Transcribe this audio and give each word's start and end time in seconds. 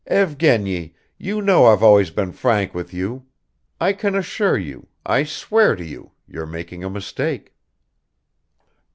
"Evgeny, 0.07 0.95
you 1.19 1.43
know 1.43 1.67
I've 1.67 1.83
always 1.83 2.09
been 2.09 2.31
frank 2.31 2.73
with 2.73 2.91
you; 2.91 3.27
I 3.79 3.93
can 3.93 4.15
assure 4.15 4.57
you, 4.57 4.87
I 5.05 5.23
swear 5.23 5.75
to 5.75 5.85
you, 5.85 6.13
you're 6.27 6.47
making 6.47 6.83
a 6.83 6.89
mistake." 6.89 7.53